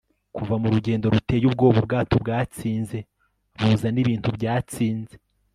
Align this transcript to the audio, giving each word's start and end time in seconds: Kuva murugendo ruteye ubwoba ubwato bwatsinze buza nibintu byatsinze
Kuva 0.35 0.53
murugendo 0.61 1.05
ruteye 1.13 1.45
ubwoba 1.49 1.77
ubwato 1.81 2.15
bwatsinze 2.23 2.97
buza 3.59 3.87
nibintu 3.91 4.29
byatsinze 4.37 5.15